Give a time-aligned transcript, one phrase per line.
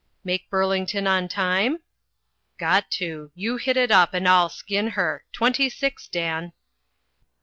[0.23, 1.77] "Make Burlington on time?"
[2.57, 5.25] "Got to: you hit it up, and I'll skin her.
[5.31, 6.53] Twenty six, Dan."